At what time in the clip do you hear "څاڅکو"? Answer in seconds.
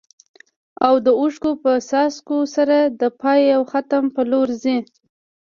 1.89-2.37